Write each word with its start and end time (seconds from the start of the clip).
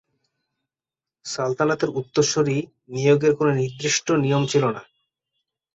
সালতানাতের 1.25 1.89
উত্তরসুরি 1.99 2.57
নিয়োগের 2.89 3.33
কোনো 3.35 3.51
নির্দিষ্ট 3.53 4.07
নিয়ম 4.23 4.43
ছিল 4.51 4.63
না। 4.75 4.81